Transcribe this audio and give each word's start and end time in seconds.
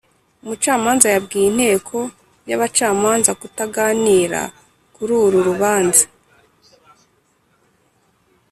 umucamanza 0.41 1.07
yabwiye 1.15 1.45
inteko 1.51 1.97
y'abacamanza 2.49 3.31
kutaganira 3.41 4.41
kuri 4.95 5.11
uru 5.23 5.39
rubanza. 5.47 6.05